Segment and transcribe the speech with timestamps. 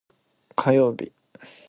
[0.55, 1.13] 火曜日